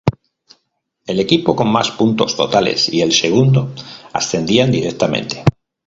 [1.05, 3.71] El equipo con más puntos totales y el segundo
[4.13, 5.43] ascendían directamente.